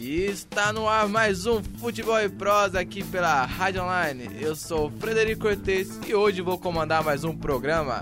[0.00, 4.30] E está no ar mais um Futebol e Prosa aqui pela Rádio Online.
[4.40, 8.00] Eu sou o Frederico Cortes e hoje vou comandar mais um programa.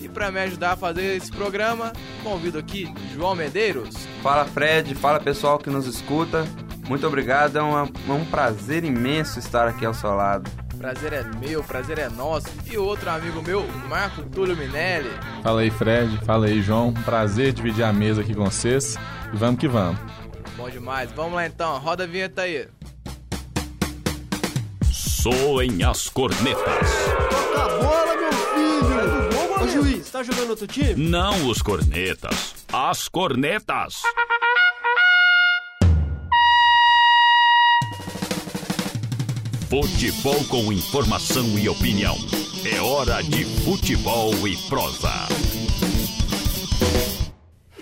[0.00, 3.94] E para me ajudar a fazer esse programa, convido aqui João Medeiros.
[4.22, 6.46] Fala Fred, fala pessoal que nos escuta.
[6.88, 10.50] Muito obrigado, é, uma, é um prazer imenso estar aqui ao seu lado.
[10.78, 12.48] Prazer é meu, prazer é nosso.
[12.70, 15.10] E outro amigo meu, Marco Túlio Minelli.
[15.42, 16.24] Fala aí, Fred.
[16.24, 16.94] Fala aí, João.
[17.04, 18.96] Prazer dividir a mesa aqui com vocês.
[19.32, 20.23] E vamos que vamos.
[20.56, 21.10] Bom demais.
[21.12, 21.78] Vamos lá então.
[21.78, 22.68] Roda a vinheta aí.
[24.92, 26.88] Soem as cornetas.
[27.30, 29.64] Toca a bola, meu filho!
[29.64, 30.94] Ô juiz, tá jogando outro time?
[30.94, 32.54] Não os cornetas.
[32.72, 34.02] As cornetas.
[39.68, 42.16] Futebol com informação e opinião.
[42.64, 45.10] É hora de futebol e prosa.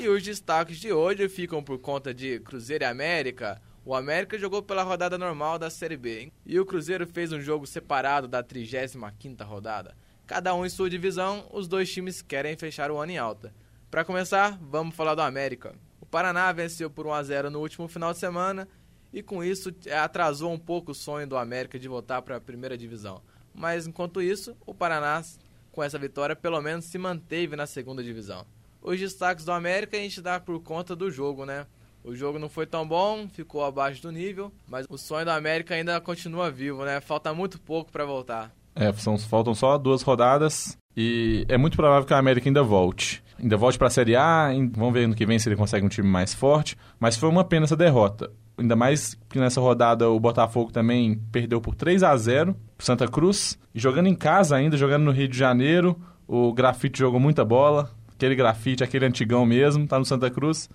[0.03, 3.63] E os destaques de hoje ficam por conta de Cruzeiro e América.
[3.85, 6.33] O América jogou pela rodada normal da Série B hein?
[6.45, 9.97] e o Cruzeiro fez um jogo separado da 35ª rodada.
[10.27, 13.55] Cada um em sua divisão, os dois times querem fechar o ano em alta.
[13.93, 15.73] Para começar, vamos falar do América.
[16.01, 18.67] O Paraná venceu por 1 a 0 no último final de semana
[19.13, 22.41] e com isso é, atrasou um pouco o sonho do América de voltar para a
[22.41, 23.23] primeira divisão.
[23.55, 25.23] Mas enquanto isso, o Paraná,
[25.71, 28.45] com essa vitória, pelo menos se manteve na segunda divisão.
[28.83, 31.67] Os destaques do América a gente dá por conta do jogo, né?
[32.05, 35.75] O jogo não foi tão bom, ficou abaixo do nível, mas o sonho do América
[35.75, 37.01] ainda continua vivo, né?
[37.01, 38.53] Falta muito pouco para voltar.
[38.75, 43.23] É, são, faltam só duas rodadas e é muito provável que a América ainda volte.
[43.39, 45.89] Ainda volte para a Série A, vamos ver no que vem se ele consegue um
[45.89, 50.19] time mais forte, mas foi uma pena essa derrota ainda mais que nessa rodada o
[50.19, 53.59] Botafogo também perdeu por 3 a 0 pro Santa Cruz.
[53.75, 57.91] E jogando em casa ainda, jogando no Rio de Janeiro, o Grafite jogou muita bola.
[58.23, 60.71] Aquele grafite, aquele antigão mesmo, tá no Santa Cruz.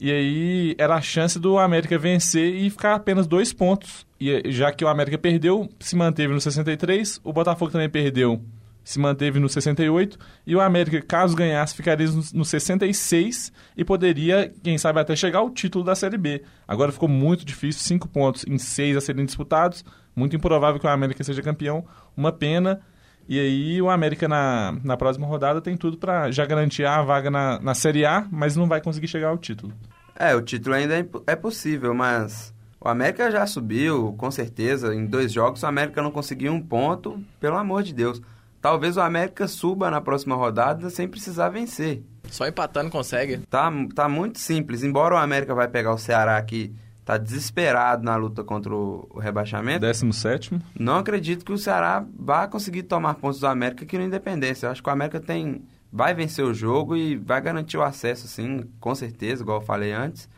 [0.00, 4.04] E aí era a chance do América vencer e ficar apenas dois pontos.
[4.18, 8.42] E já que o América perdeu, se manteve no 63, o Botafogo também perdeu
[8.82, 14.76] se manteve no 68 e o América, caso ganhasse, ficaria no, 66 e poderia, quem
[14.78, 16.42] sabe, até chegar ao título da Série B.
[16.66, 19.84] Agora ficou muito difícil, cinco pontos em seis a serem disputados,
[20.14, 21.84] muito improvável que o América seja campeão,
[22.16, 22.80] uma pena.
[23.28, 27.30] E aí o América na, na próxima rodada tem tudo para já garantir a vaga
[27.30, 29.72] na, na Série A, mas não vai conseguir chegar ao título.
[30.16, 34.94] É, o título ainda é, é possível, mas o América já subiu, com certeza.
[34.94, 38.20] Em dois jogos o América não conseguiu um ponto, pelo amor de Deus.
[38.60, 42.02] Talvez o América suba na próxima rodada sem precisar vencer.
[42.30, 43.38] Só empatando consegue.
[43.48, 44.82] Tá, tá muito simples.
[44.82, 49.80] Embora o América vai pegar o Ceará aqui, tá desesperado na luta contra o rebaixamento.
[49.80, 54.66] 17 Não acredito que o Ceará vá conseguir tomar pontos do América aqui no Independência.
[54.66, 55.62] Eu acho que o América tem
[55.92, 59.92] vai vencer o jogo e vai garantir o acesso, sim, com certeza, igual eu falei
[59.92, 60.28] antes.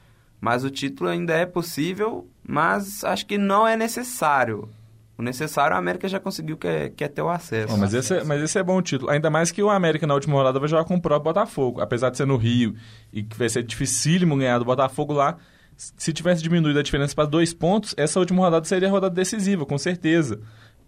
[0.41, 4.69] Mas o título ainda é possível, mas acho que não é necessário.
[5.17, 7.73] O necessário a América já conseguiu, que é, que é ter o acesso.
[7.75, 9.11] Oh, mas, esse é, mas esse é bom título.
[9.11, 11.81] Ainda mais que o América na última rodada vai jogar com o próprio Botafogo.
[11.81, 12.75] Apesar de ser no Rio
[13.13, 15.37] e que vai ser dificílimo ganhar do Botafogo lá,
[15.77, 19.67] se tivesse diminuído a diferença para dois pontos, essa última rodada seria a rodada decisiva,
[19.67, 20.41] com certeza.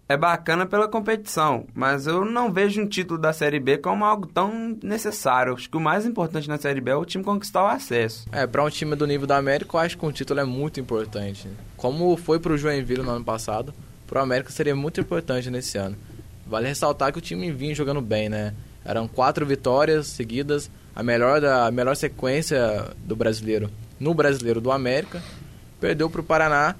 [0.07, 4.27] É bacana pela competição, mas eu não vejo um título da Série B como algo
[4.27, 5.53] tão necessário.
[5.53, 8.27] Acho que o mais importante na Série B é o time conquistar o acesso.
[8.31, 10.79] É, para um time do nível da América, eu acho que um título é muito
[10.79, 11.49] importante.
[11.75, 13.73] Como foi para o Joinville no ano passado,
[14.05, 15.97] pro América seria muito importante nesse ano.
[16.45, 18.53] Vale ressaltar que o time vinha jogando bem, né?
[18.85, 24.71] Eram quatro vitórias seguidas, a melhor da a melhor sequência do brasileiro no brasileiro do
[24.71, 25.21] América.
[25.79, 26.75] Perdeu para o Paraná,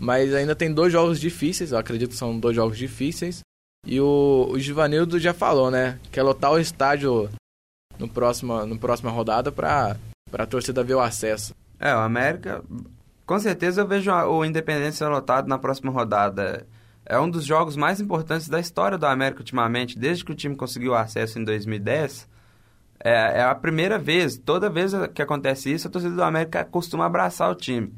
[0.00, 3.40] mas ainda tem dois jogos difíceis, eu acredito que são dois jogos difíceis.
[3.86, 5.98] E o, o Givanildo já falou, né?
[6.10, 7.30] Quer lotar o estádio
[7.98, 9.96] no próximo, no próxima rodada para
[10.32, 11.54] a torcida ver o acesso.
[11.78, 12.64] É, o América
[13.26, 16.64] com certeza eu vejo o Independência lotado na próxima rodada.
[17.04, 20.54] É um dos jogos mais importantes da história do América ultimamente, desde que o time
[20.54, 22.28] conseguiu acesso em 2010.
[23.02, 27.06] É, é a primeira vez, toda vez que acontece isso, a torcida do América costuma
[27.06, 27.92] abraçar o time.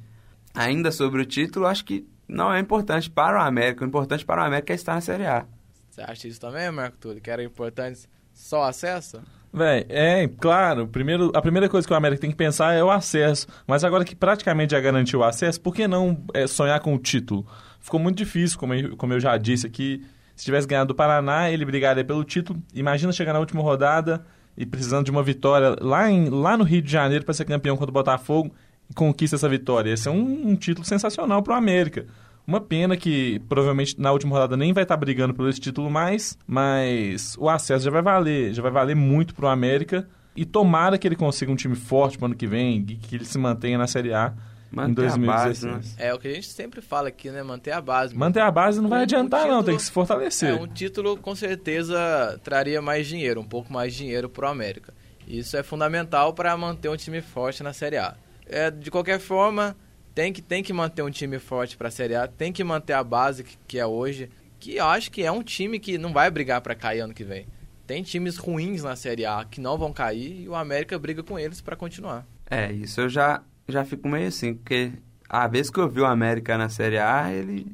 [0.54, 3.84] Ainda sobre o título, acho que não é importante para o América.
[3.84, 5.47] O importante para o América é estar na Série A.
[5.91, 7.21] Você acha isso também, Marco Túlio?
[7.21, 9.21] Que era importante só o acesso?
[9.53, 12.91] Véi, é, claro, primeiro, a primeira coisa que o América tem que pensar é o
[12.91, 13.47] acesso.
[13.66, 16.98] Mas agora que praticamente já garantiu o acesso, por que não é, sonhar com o
[16.98, 17.47] título?
[17.80, 20.04] Ficou muito difícil, como eu, como eu já disse aqui.
[20.36, 22.62] Se tivesse ganhado do Paraná, ele brigaria pelo título.
[22.74, 24.24] Imagina chegar na última rodada
[24.59, 27.77] e precisando de uma vitória lá, em, lá no Rio de Janeiro para ser campeão
[27.77, 28.53] contra o Botafogo
[28.91, 29.93] e conquista essa vitória.
[29.93, 32.07] Esse é um, um título sensacional para o América.
[32.45, 35.89] Uma pena que provavelmente na última rodada nem vai estar tá brigando por esse título
[35.89, 40.09] mais, mas o acesso já vai valer, já vai valer muito pro América.
[40.34, 43.39] E tomara que ele consiga um time forte pro ano que vem, que ele se
[43.39, 44.33] mantenha na Série A.
[44.70, 45.65] Manter em a 2016.
[45.74, 47.42] base, É o que a gente sempre fala aqui, né?
[47.42, 48.15] Manter a base.
[48.15, 50.50] Manter a base não vai Um- um adiantar, não, título- tem que se fortalecer.
[50.50, 54.92] É, um título com certeza traria mais dinheiro, um pouco mais dinheiro pro América.
[55.26, 58.15] Isso é fundamental para manter um time forte na Série A.
[58.47, 59.76] É, de qualquer forma,
[60.15, 62.94] tem que, tem que manter um time forte para a Série A, tem que manter
[62.94, 66.12] a base que, que é hoje, que eu acho que é um time que não
[66.12, 67.47] vai brigar para cair ano que vem.
[67.86, 71.38] Tem times ruins na Série A que não vão cair e o América briga com
[71.38, 72.26] eles para continuar.
[72.50, 74.92] É, isso eu já, já fico meio assim, porque
[75.28, 77.66] a vez que eu vi o América na Série A, ele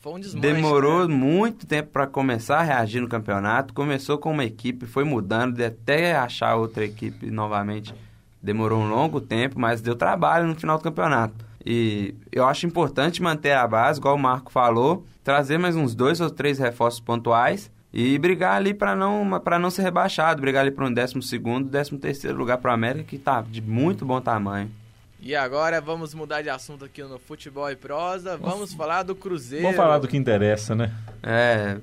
[0.00, 1.14] Foi um desmanche, demorou né?
[1.14, 3.74] muito tempo para começar a reagir no campeonato.
[3.74, 7.92] Começou com uma equipe, foi mudando, de até achar outra equipe novamente.
[8.40, 11.34] Demorou um longo tempo, mas deu trabalho no final do campeonato.
[11.64, 16.20] E eu acho importante manter a base, igual o Marco falou, trazer mais uns dois
[16.20, 20.70] ou três reforços pontuais e brigar ali para não, pra não ser rebaixado, brigar ali
[20.70, 24.20] para um 12 segundo, 13 terceiro lugar para o América, que tá de muito bom
[24.20, 24.70] tamanho.
[25.24, 28.36] E agora vamos mudar de assunto aqui no Futebol e Prosa.
[28.36, 29.62] Vamos falar do Cruzeiro.
[29.62, 30.92] Vamos falar do que interessa, né?
[31.22, 31.78] É,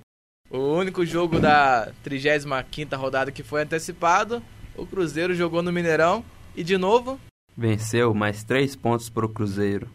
[0.52, 4.44] O único jogo da 35ª rodada que foi antecipado,
[4.76, 6.24] o Cruzeiro jogou no Mineirão
[6.56, 7.20] e de novo
[7.56, 9.88] venceu mais três pontos pro Cruzeiro.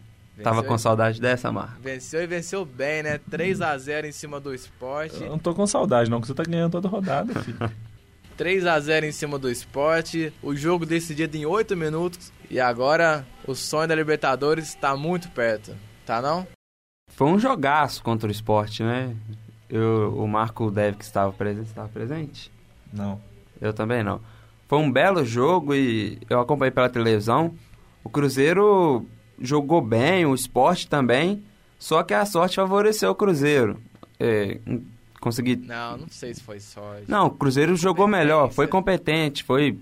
[0.43, 1.79] Tava venceu- com saudade dessa, Marco?
[1.81, 3.19] Venceu e venceu bem, né?
[3.29, 5.13] 3 a 0 em cima do Sport.
[5.21, 7.57] Eu não tô com saudade, não, que você tá ganhando toda rodada, filho.
[8.37, 10.31] 3 a 0 em cima do Sport.
[10.41, 15.75] O jogo decidido em 8 minutos e agora o sonho da Libertadores está muito perto.
[16.05, 16.47] Tá não?
[17.11, 19.15] Foi um jogaço contra o esporte, né?
[19.69, 21.67] Eu, o Marco deve que estava presente.
[21.67, 22.51] Estava presente?
[22.91, 23.21] Não.
[23.59, 24.21] Eu também não.
[24.67, 27.53] Foi um belo jogo e eu acompanhei pela televisão.
[28.03, 29.05] O Cruzeiro
[29.39, 31.43] jogou bem, o esporte também.
[31.79, 33.79] Só que a sorte favoreceu o Cruzeiro.
[34.19, 34.59] É,
[35.25, 35.55] consegui.
[35.57, 37.03] Não, não sei se foi sorte.
[37.09, 39.77] Não, o Cruzeiro jogou melhor, foi competente, foi,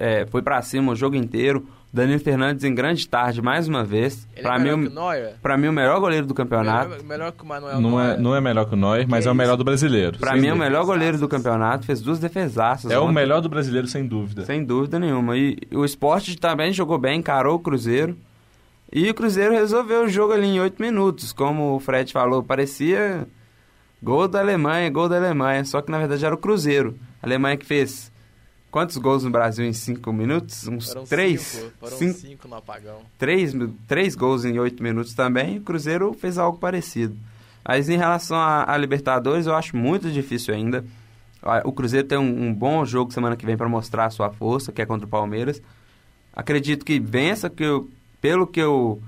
[0.00, 1.64] é, foi para cima o jogo inteiro.
[1.90, 4.28] Danilo Fernandes em grande tarde mais uma vez.
[4.36, 5.34] Ele Pra é mim, melhor o- que o Neuer?
[5.40, 6.90] Pra mim, o melhor goleiro do campeonato.
[6.90, 8.10] Melhor, melhor que o Manuel Não Neuer.
[8.14, 10.18] é, não é melhor que o Neuer, mas Que é o melhor do brasileiro.
[10.18, 11.86] Pra mim, é o melhor goleiro do campeonato.
[11.86, 12.90] Fez duas defesaças.
[12.90, 14.44] É o ontem, melhor do brasileiro, sem dúvida.
[14.44, 15.34] Sem dúvida nenhuma.
[15.38, 18.14] E o esporte também jogou bem, encarou o Cruzeiro.
[18.92, 21.32] E o Cruzeiro resolveu o jogo ali em oito minutos.
[21.32, 23.26] Como o Fred falou, parecia
[24.02, 25.64] gol da Alemanha, gol da Alemanha.
[25.64, 26.96] Só que na verdade era o Cruzeiro.
[27.22, 28.10] A Alemanha que fez
[28.70, 30.66] quantos gols no Brasil em cinco minutos?
[30.68, 31.40] Uns Foram três.
[31.42, 32.98] cinco, foram Cinco- cinco no apagão.
[33.18, 33.52] três,
[33.86, 37.16] três gols em oito minutos também, o Cruzeiro fez algo parecido.
[37.66, 40.84] Mas em relação a, a Libertadores, eu acho muito difícil ainda.
[41.42, 44.30] Ah, O Cruzeiro tem um, um bom jogo semana que vem para mostrar a sua
[44.30, 45.60] força, que é contra o Palmeiras.
[46.34, 47.90] Acredito que vença, que eu,
[48.20, 49.02] pelo que eu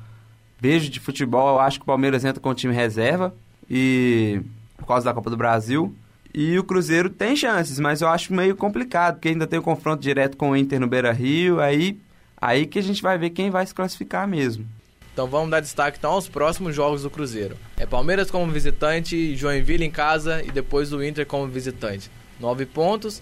[0.61, 3.35] vejo de futebol, eu acho que o Palmeiras entra com o time reserva
[3.69, 4.43] e
[4.81, 5.94] por causa da Copa do Brasil.
[6.35, 10.03] E o Cruzeiro tem chances, mas eu acho meio complicado, porque ainda tem o confronto
[10.03, 11.99] direto com o Inter no Beira-Rio, aí
[12.41, 14.67] aí que a gente vai ver quem vai se classificar mesmo.
[15.12, 17.56] Então vamos dar destaque então aos próximos jogos do Cruzeiro.
[17.77, 22.11] É Palmeiras como visitante, Joinville em casa e depois o Inter como visitante.
[22.38, 23.21] Nove pontos.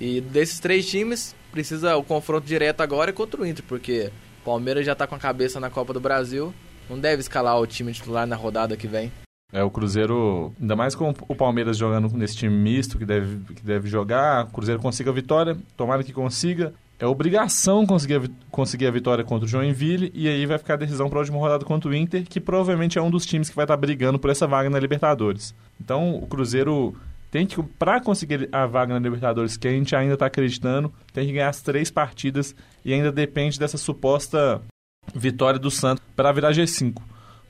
[0.00, 4.10] E desses três times, precisa o confronto direto agora contra o Inter, porque
[4.40, 6.52] o Palmeiras já tá com a cabeça na Copa do Brasil.
[6.88, 9.12] Não deve escalar o time titular na rodada que vem.
[9.50, 13.62] É, o Cruzeiro, ainda mais com o Palmeiras jogando nesse time misto que deve, que
[13.62, 16.74] deve jogar, o Cruzeiro consiga a vitória, tomara que consiga.
[16.98, 20.78] É obrigação conseguir a, conseguir a vitória contra o Joinville e aí vai ficar a
[20.78, 23.56] decisão para a última rodada contra o Inter, que provavelmente é um dos times que
[23.56, 25.54] vai estar brigando por essa vaga na Libertadores.
[25.80, 26.94] Então, o Cruzeiro
[27.30, 31.26] tem que, para conseguir a vaga na Libertadores, que a gente ainda está acreditando, tem
[31.26, 34.60] que ganhar as três partidas e ainda depende dessa suposta
[35.14, 37.00] vitória do Santos para virar G5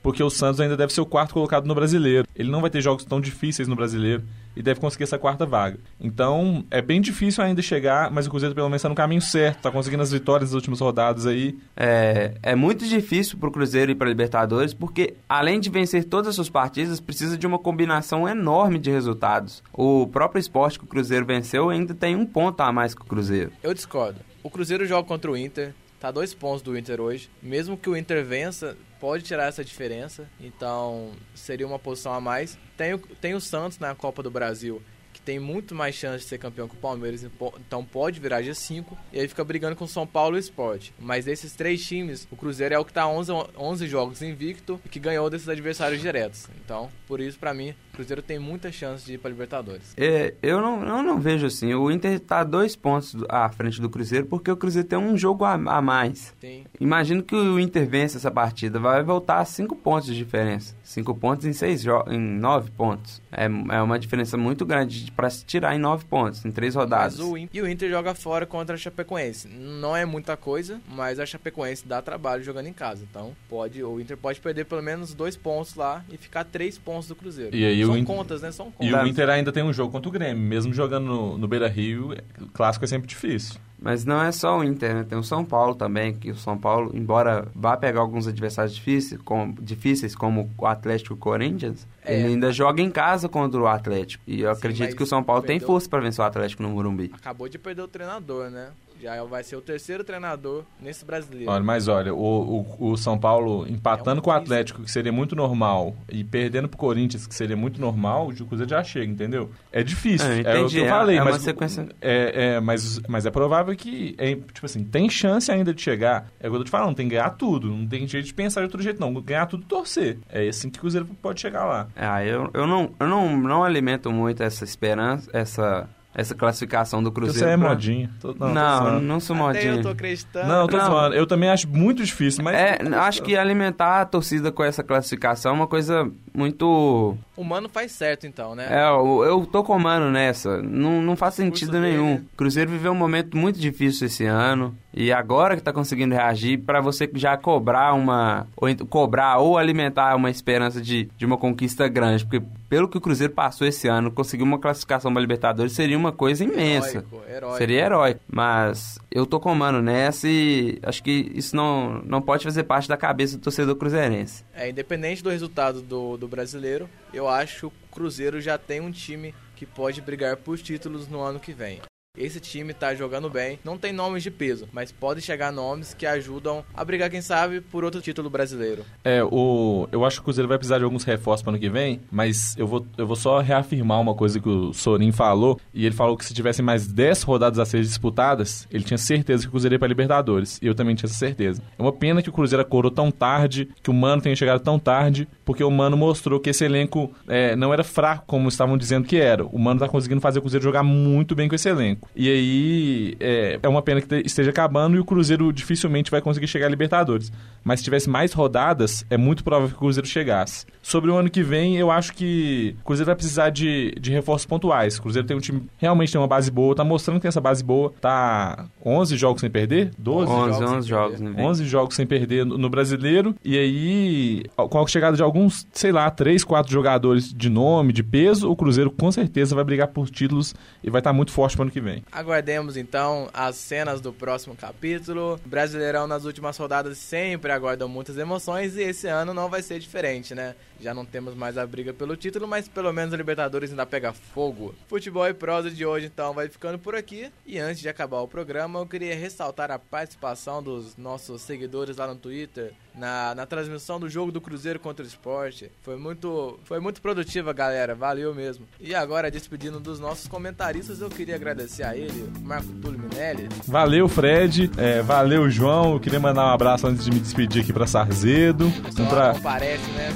[0.03, 2.27] porque o Santos ainda deve ser o quarto colocado no brasileiro.
[2.35, 4.23] Ele não vai ter jogos tão difíceis no brasileiro
[4.57, 5.79] e deve conseguir essa quarta vaga.
[6.01, 9.59] Então, é bem difícil ainda chegar, mas o Cruzeiro pelo menos está no caminho certo,
[9.59, 11.57] está conseguindo as vitórias das últimas rodadas aí.
[11.77, 16.29] É, é muito difícil para o Cruzeiro ir para Libertadores, porque além de vencer todas
[16.29, 19.63] as suas partidas, precisa de uma combinação enorme de resultados.
[19.73, 23.05] O próprio esporte que o Cruzeiro venceu ainda tem um ponto a mais que o
[23.05, 23.53] Cruzeiro.
[23.63, 24.19] Eu discordo.
[24.43, 27.31] O Cruzeiro joga contra o Inter, tá dois pontos do Inter hoje.
[27.41, 30.29] Mesmo que o Inter vença, pode tirar essa diferença.
[30.41, 32.59] Então, seria uma posição a mais.
[32.77, 36.29] Tem o, tem o Santos na Copa do Brasil, que tem muito mais chance de
[36.29, 37.25] ser campeão que o Palmeiras,
[37.59, 38.85] então pode virar G5.
[39.13, 40.91] E aí fica brigando com São Paulo e o Sport.
[40.99, 44.89] Mas desses três times, o Cruzeiro é o que tá 11, 11 jogos invicto e
[44.89, 46.49] que ganhou desses adversários diretos.
[46.65, 49.93] Então, por isso, pra mim, Cruzeiro tem muita chance de ir pra Libertadores.
[49.97, 51.75] É, eu, não, eu não vejo assim.
[51.75, 55.45] O Inter está dois pontos à frente do Cruzeiro, porque o Cruzeiro tem um jogo
[55.45, 56.33] a, a mais.
[56.41, 60.77] Tem Imagino que o Inter vence essa partida, vai voltar a cinco pontos de diferença.
[60.85, 63.21] Cinco pontos em seis em nove pontos.
[63.33, 66.77] É, é uma diferença muito grande de para se tirar em nove pontos, em três
[66.77, 67.19] rodadas.
[67.19, 69.49] O e o Inter joga fora contra a Chapecoense.
[69.49, 73.05] Não é muita coisa, mas a Chapecoense dá trabalho jogando em casa.
[73.11, 77.09] Então, pode, o Inter pode perder pelo menos dois pontos lá e ficar três pontos
[77.09, 77.57] do Cruzeiro.
[77.57, 78.53] E aí São o contas, né?
[78.53, 78.89] São contas.
[78.89, 80.43] E o Inter ainda tem um jogo contra o Grêmio.
[80.43, 83.57] Mesmo jogando no, no Beira Rio, o clássico é sempre difícil.
[83.81, 85.07] Mas não é só o Inter, né?
[85.09, 89.21] Tem o São Paulo também, que o São Paulo, embora vá pegar alguns adversários difíceis,
[89.23, 92.19] como, difíceis, como o Atlético e o Corinthians, É.
[92.19, 94.25] ele ainda joga em casa contra o Atlético.
[94.27, 96.61] E eu Sim, acredito que o São Paulo tem perdeu- força para vencer o Atlético
[96.61, 97.13] no Morumbi.
[97.15, 98.71] Acabou de perder o treinador, né?
[99.01, 101.51] Já vai ser o terceiro treinador nesse brasileiro.
[101.51, 104.33] Olha, mas olha, o, o, o São Paulo empatando É um com o.
[104.33, 108.71] Atlético, que seria muito normal, e perdendo pro Corinthians, que seria muito normal, o Cruzeiro
[108.71, 109.51] já chega, entendeu?
[109.73, 110.27] É difícil.
[110.29, 111.43] É, eu é o que eu é- falei, é uma mas.
[111.43, 115.81] sequência- É, é, mas, mas é provável que, é, tipo assim, tem chance ainda de
[115.83, 116.29] chegar.
[116.41, 117.69] É o que eu tô te falando, tem que ganhar tudo.
[117.69, 119.13] Não tem jeito de pensar de outro jeito, não.
[119.21, 120.19] Ganhar tudo e torcer.
[120.29, 121.89] É assim que o Cruzeiro pode chegar lá.
[121.97, 127.13] Ah, eu, eu, não, eu não, não alimento muito essa esperança, essa, essa classificação do
[127.13, 127.39] Cruzeiro.
[127.49, 128.11] você é pra- modinha.
[128.21, 129.75] Tô- não, Não, não sou Até modinho.
[129.77, 130.49] eu tô acreditando.
[130.49, 130.87] Não, eu tô Não.
[130.87, 131.15] zoando.
[131.15, 132.55] Eu também acho muito difícil, mas.
[132.57, 137.17] É, acho que alimentar a torcida com essa classificação é uma coisa muito.
[137.37, 138.67] O Mano faz certo, então, né?
[138.69, 140.61] É, eu, eu tô com o mano nessa.
[140.63, 141.93] Não, não faz sentido dele.
[141.93, 142.25] nenhum.
[142.37, 144.75] Cruzeiro viveu um momento muito difícil esse ano.
[145.01, 148.49] E agora que tá conseguindo reagir, pra você já cobrar uma.
[148.57, 152.25] Ou cobrar ou alimentar uma esperança de, de uma conquista grande.
[152.25, 156.11] Porque pelo que o Cruzeiro passou esse ano, conseguir uma classificação pra Libertadores seria uma
[156.11, 156.99] coisa imensa.
[156.99, 157.59] Heróico, heróico.
[157.59, 158.21] Seria heróico.
[158.27, 162.65] Mas eu tô com o mano nessa e acho que isso não, não pode fazer
[162.65, 164.45] parte da cabeça do torcedor cruzeirense.
[164.53, 168.91] É, independente do resultado do, do brasileiro, eu acho que o Cruzeiro já tem um
[168.91, 171.79] time que pode brigar por títulos no ano que vem.
[172.19, 176.05] Esse time tá jogando bem, não tem nomes de peso, mas pode chegar nomes que
[176.05, 178.85] ajudam a brigar, quem sabe, por outro título brasileiro.
[179.05, 181.71] É, o, eu acho que o Cruzeiro vai precisar de alguns reforços para ano que
[181.71, 185.87] vem, mas eu vou, eu vou só reafirmar uma coisa que o Sorin falou, e
[185.87, 189.49] ele falou que se tivessem mais 10 rodadas a ser disputadas, ele tinha certeza que
[189.49, 191.63] o Cruzeiro ia para Libertadores, e eu também tinha essa certeza.
[191.79, 194.79] É uma pena que o Cruzeiro acordou tão tarde, que o Mano tenha chegado tão
[194.79, 199.07] tarde, porque o Mano mostrou que esse elenco é, não era fraco como estavam dizendo
[199.07, 199.45] que era.
[199.47, 202.08] O Mano tá conseguindo fazer o Cruzeiro jogar muito bem com esse elenco.
[202.17, 206.21] E aí é, é uma pena que te- esteja acabando e o Cruzeiro dificilmente vai
[206.21, 207.31] conseguir chegar à Libertadores.
[207.63, 210.67] Mas se tivesse mais rodadas, é muito provável que o Cruzeiro chegasse.
[210.83, 214.47] Sobre o ano que vem, eu acho que o Cruzeiro vai precisar de, de reforços
[214.47, 214.97] pontuais.
[214.99, 217.41] O Cruzeiro tem um time, realmente tem uma base boa, tá mostrando que tem essa
[217.41, 217.93] base boa.
[218.01, 219.91] Tá 11 jogos sem perder?
[219.99, 220.33] 12?
[220.33, 221.35] 11, jogos 11 sem jogos, né?
[221.39, 223.35] 11 jogos sem perder no, no brasileiro.
[223.45, 228.03] E aí, com a chegada de alguns, sei lá, 3, 4 jogadores de nome, de
[228.03, 231.63] peso, o Cruzeiro com certeza vai brigar por títulos e vai estar muito forte pro
[231.65, 231.98] ano que vem.
[232.11, 235.41] Aguardemos então as cenas do próximo capítulo.
[235.45, 240.35] Brasileirão nas últimas rodadas sempre aguardam muitas emoções e esse ano não vai ser diferente,
[240.35, 240.55] né?
[240.81, 244.13] Já não temos mais a briga pelo título, mas pelo menos a Libertadores ainda pega
[244.13, 244.75] fogo.
[244.87, 247.31] Futebol e prosa de hoje então vai ficando por aqui.
[247.47, 252.07] E antes de acabar o programa, eu queria ressaltar a participação dos nossos seguidores lá
[252.07, 255.71] no Twitter na, na transmissão do jogo do Cruzeiro contra o Esporte.
[255.83, 257.95] Foi muito, foi muito produtiva, galera.
[257.95, 258.67] Valeu mesmo.
[258.81, 263.49] E agora, despedindo dos nossos comentaristas, eu queria agradecer a ele, Marco Túlio Minelli.
[263.67, 264.71] Valeu, Fred.
[264.77, 265.95] É, valeu, João.
[265.95, 268.67] Eu queria mandar um abraço antes de me despedir aqui pra Sarzedo.
[268.67, 269.35] Um pra...
[269.35, 270.09] não parece, né?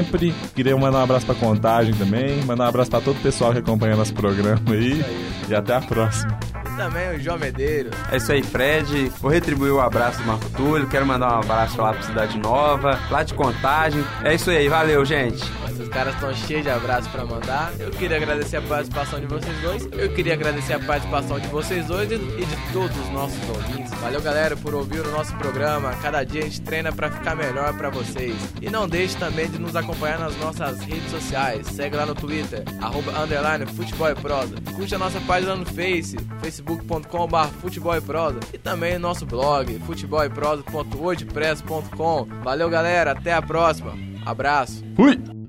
[0.00, 0.34] Sempre.
[0.54, 2.42] Queria mandar um abraço pra Contagem também.
[2.44, 5.04] Mandar um abraço pra todo o pessoal que acompanha nosso programa aí.
[5.48, 6.38] E até a próxima.
[6.66, 7.92] E também o João Medeiros.
[8.10, 9.12] É isso aí, Fred.
[9.20, 10.86] Vou retribuir o abraço do Marco Túlio.
[10.88, 14.02] Quero mandar um abraço lá pra Cidade Nova, lá de Contagem.
[14.24, 15.44] É isso aí, valeu, gente.
[15.90, 17.72] Caras estão cheios de abraços pra mandar.
[17.78, 19.88] Eu queria agradecer a participação de vocês dois.
[19.92, 23.92] Eu queria agradecer a participação de vocês dois e de todos os nossos ouvintes.
[24.00, 25.90] Valeu, galera, por ouvir o nosso programa.
[26.02, 28.34] Cada dia a gente treina pra ficar melhor pra vocês.
[28.60, 31.66] E não deixe também de nos acompanhar nas nossas redes sociais.
[31.66, 34.54] Segue lá no Twitter, arroba, underline, futebol e prosa.
[34.74, 37.90] Curte a nossa página no Face, facebook.com.br futebol
[38.52, 42.24] e também nosso blog, futeboleprosa.wordpress.com.
[42.42, 43.12] Valeu, galera.
[43.12, 43.92] Até a próxima.
[44.24, 44.82] Abraço.
[44.96, 45.39] Fui!